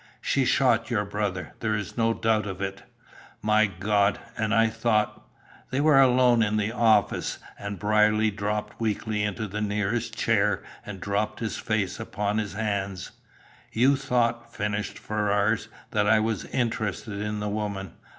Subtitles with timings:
[0.19, 2.81] "She shot your brother; there is not a doubt of it."
[3.43, 4.17] "My God!
[4.35, 5.29] And I thought"
[5.69, 10.99] They were alone in the office, and Brierly dropped weakly into the nearest chair and
[10.99, 13.11] dropped his face upon his hands.
[13.73, 17.93] "You thought," finished Ferrars, "that I was interested in the woman.